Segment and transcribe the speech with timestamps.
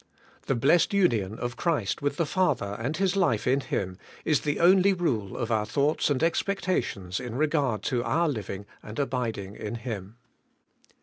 [0.47, 4.59] The blessed union of Christ with the Father and His life in Him is the
[4.59, 9.55] only rule of our thoughts and expecta tions in regard to our living and abiding
[9.55, 10.15] in Him.